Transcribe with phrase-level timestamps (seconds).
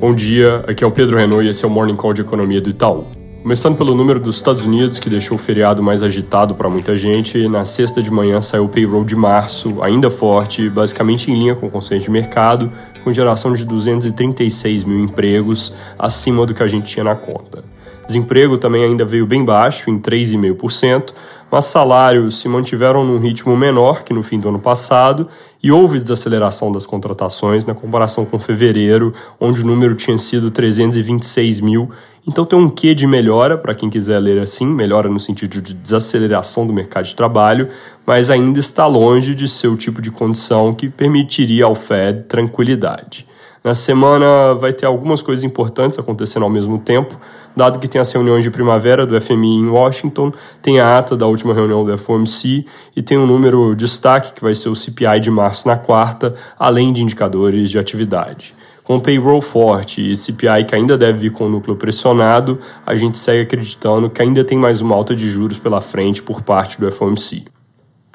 [0.00, 2.58] Bom dia, aqui é o Pedro Renault e esse é o Morning Call de Economia
[2.58, 3.04] do Itaú.
[3.42, 7.46] Começando pelo número dos Estados Unidos, que deixou o feriado mais agitado para muita gente,
[7.46, 11.66] na sexta de manhã saiu o payroll de março, ainda forte, basicamente em linha com
[11.66, 12.72] o consenso de mercado,
[13.04, 17.62] com geração de 236 mil empregos, acima do que a gente tinha na conta.
[18.06, 21.12] Desemprego também ainda veio bem baixo, em 3,5%,
[21.50, 25.28] mas salários se mantiveram num ritmo menor que no fim do ano passado
[25.62, 31.60] e houve desaceleração das contratações na comparação com fevereiro, onde o número tinha sido 326
[31.60, 31.90] mil.
[32.26, 35.74] Então tem um quê de melhora, para quem quiser ler assim, melhora no sentido de
[35.74, 37.68] desaceleração do mercado de trabalho,
[38.06, 43.26] mas ainda está longe de ser o tipo de condição que permitiria ao Fed tranquilidade.
[43.62, 47.14] Na semana vai ter algumas coisas importantes acontecendo ao mesmo tempo,
[47.54, 50.32] dado que tem as reuniões de primavera do FMI em Washington,
[50.62, 52.64] tem a ata da última reunião do FOMC
[52.96, 56.34] e tem um número de destaque que vai ser o CPI de março na quarta,
[56.58, 58.54] além de indicadores de atividade.
[58.82, 62.94] Com o payroll forte e CPI que ainda deve vir com o núcleo pressionado, a
[62.96, 66.80] gente segue acreditando que ainda tem mais uma alta de juros pela frente por parte
[66.80, 67.44] do FOMC.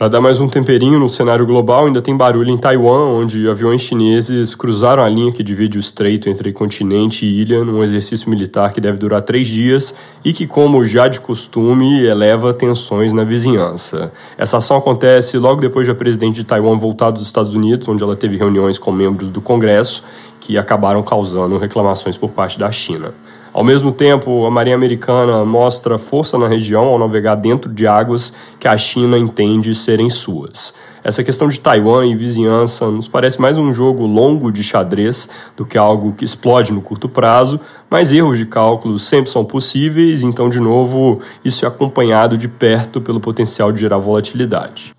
[0.00, 3.82] Para dar mais um temperinho no cenário global, ainda tem barulho em Taiwan, onde aviões
[3.82, 8.72] chineses cruzaram a linha que divide o estreito entre continente e ilha num exercício militar
[8.72, 14.10] que deve durar três dias e que, como já de costume, eleva tensões na vizinhança.
[14.38, 18.02] Essa ação acontece logo depois de a presidente de Taiwan voltar dos Estados Unidos, onde
[18.02, 20.02] ela teve reuniões com membros do Congresso
[20.40, 23.12] que acabaram causando reclamações por parte da China.
[23.52, 28.32] Ao mesmo tempo, a Marinha Americana mostra força na região ao navegar dentro de águas
[28.60, 30.72] que a China entende serem suas.
[31.02, 35.66] Essa questão de Taiwan e vizinhança nos parece mais um jogo longo de xadrez do
[35.66, 40.48] que algo que explode no curto prazo, mas erros de cálculo sempre são possíveis, então,
[40.48, 44.94] de novo, isso é acompanhado de perto pelo potencial de gerar volatilidade.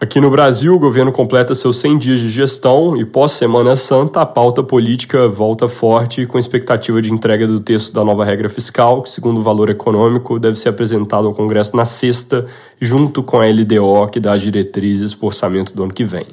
[0.00, 4.26] Aqui no Brasil, o governo completa seus 100 dias de gestão e, pós-Semana Santa, a
[4.26, 9.10] pauta política volta forte com expectativa de entrega do texto da nova regra fiscal, que,
[9.10, 12.46] segundo o valor econômico, deve ser apresentado ao Congresso na sexta,
[12.80, 16.26] junto com a LDO, que dá as diretrizes para o orçamento do ano que vem.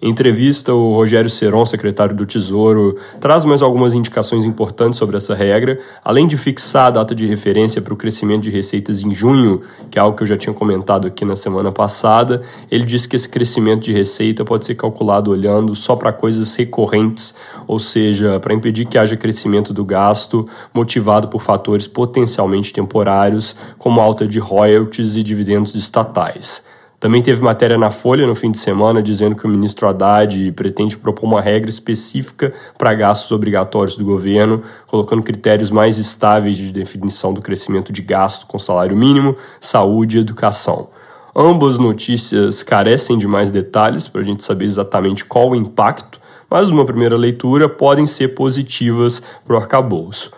[0.00, 5.34] Em entrevista, o Rogério Seron, secretário do Tesouro, traz mais algumas indicações importantes sobre essa
[5.34, 9.60] regra, além de fixar a data de referência para o crescimento de receitas em junho,
[9.90, 12.42] que é algo que eu já tinha comentado aqui na semana passada.
[12.70, 17.34] Ele diz que esse crescimento de receita pode ser calculado olhando só para coisas recorrentes,
[17.66, 24.00] ou seja, para impedir que haja crescimento do gasto motivado por fatores potencialmente temporários, como
[24.00, 26.62] alta de royalties e dividendos estatais.
[27.00, 30.98] Também teve matéria na Folha no fim de semana dizendo que o ministro Haddad pretende
[30.98, 37.32] propor uma regra específica para gastos obrigatórios do governo, colocando critérios mais estáveis de definição
[37.32, 40.90] do crescimento de gasto com salário mínimo, saúde e educação.
[41.36, 46.20] Ambas notícias carecem de mais detalhes para a gente saber exatamente qual o impacto,
[46.50, 50.32] mas numa primeira leitura podem ser positivas para o arcabouço.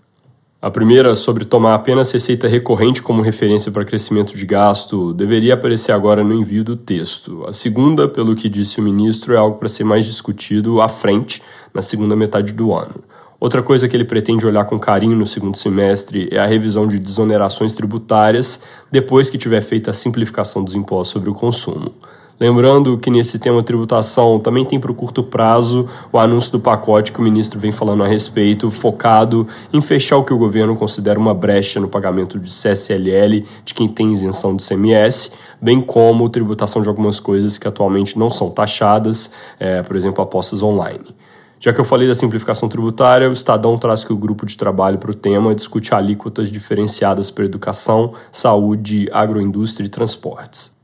[0.63, 5.91] A primeira, sobre tomar apenas receita recorrente como referência para crescimento de gasto, deveria aparecer
[5.91, 7.47] agora no envio do texto.
[7.47, 11.43] A segunda, pelo que disse o ministro, é algo para ser mais discutido à frente,
[11.73, 12.97] na segunda metade do ano.
[13.41, 16.99] Outra coisa que ele pretende olhar com carinho no segundo semestre é a revisão de
[16.99, 18.61] desonerações tributárias
[18.93, 21.95] depois que tiver feita a simplificação dos impostos sobre o consumo.
[22.41, 27.13] Lembrando que nesse tema tributação também tem para o curto prazo o anúncio do pacote
[27.13, 31.21] que o ministro vem falando a respeito, focado em fechar o que o governo considera
[31.21, 36.81] uma brecha no pagamento de CSLL de quem tem isenção do CMS, bem como tributação
[36.81, 41.15] de algumas coisas que atualmente não são taxadas, é, por exemplo, apostas online.
[41.59, 44.97] Já que eu falei da simplificação tributária, o Estadão traz que o grupo de trabalho
[44.97, 50.80] para o tema discute alíquotas diferenciadas para educação, saúde, agroindústria e transportes.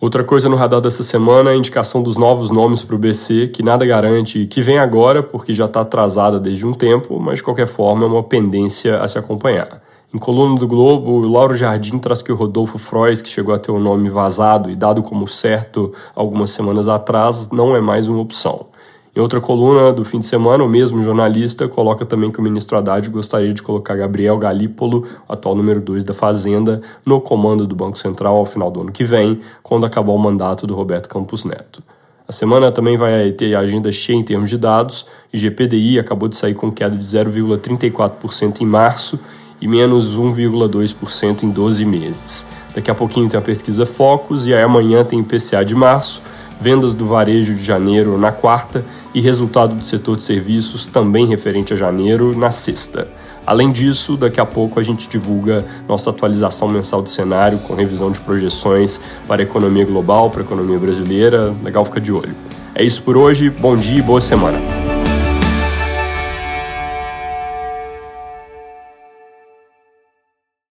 [0.00, 3.48] Outra coisa no radar dessa semana é a indicação dos novos nomes para o BC,
[3.48, 7.42] que nada garante que vem agora, porque já está atrasada desde um tempo, mas de
[7.42, 9.82] qualquer forma é uma pendência a se acompanhar.
[10.14, 13.58] Em coluna do Globo, o Lauro Jardim traz que o Rodolfo Frois, que chegou a
[13.58, 18.20] ter o nome vazado e dado como certo algumas semanas atrás, não é mais uma
[18.20, 18.66] opção.
[19.18, 22.78] Em outra coluna do fim de semana, o mesmo jornalista coloca também que o ministro
[22.78, 27.98] Haddad gostaria de colocar Gabriel Galípolo, atual número 2 da Fazenda, no comando do Banco
[27.98, 31.82] Central ao final do ano que vem, quando acabar o mandato do Roberto Campos Neto.
[32.28, 35.04] A semana também vai ter a agenda cheia em termos de dados.
[35.34, 39.18] O GPDI acabou de sair com queda de 0,34% em março
[39.60, 42.46] e menos 1,2% em 12 meses.
[42.72, 46.22] Daqui a pouquinho tem a pesquisa Focus e aí amanhã tem o IPCA de março,
[46.60, 48.84] vendas do varejo de janeiro na quarta
[49.14, 53.08] e resultado do setor de serviços também referente a janeiro na sexta.
[53.46, 58.10] Além disso, daqui a pouco a gente divulga nossa atualização mensal do cenário com revisão
[58.10, 61.54] de projeções para a economia global, para a economia brasileira.
[61.62, 62.34] Legal ficar de olho.
[62.74, 64.77] É isso por hoje, bom dia e boa semana.